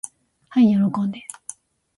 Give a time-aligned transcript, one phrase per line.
[0.49, 1.23] はい喜んで。